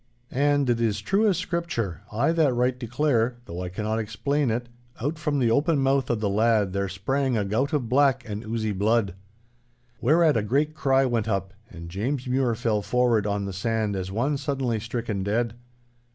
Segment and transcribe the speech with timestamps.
[0.33, 4.67] And, it is true as Scripture, I that write declare (though I cannot explain) it,
[4.99, 8.43] out from the open mouth of the lad there sprang a gout of black and
[8.43, 9.13] oozy blood.
[10.01, 14.11] Whereat a great cry went up and James Mure fell forward oh the sand as
[14.11, 15.53] one suddenly stricken dead.